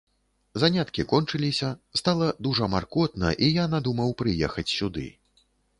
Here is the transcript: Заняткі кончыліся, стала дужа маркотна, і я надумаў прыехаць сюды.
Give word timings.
Заняткі 0.63 1.05
кончыліся, 1.11 1.69
стала 2.03 2.31
дужа 2.49 2.71
маркотна, 2.77 3.27
і 3.45 3.53
я 3.63 3.71
надумаў 3.77 4.09
прыехаць 4.25 4.71
сюды. 4.79 5.07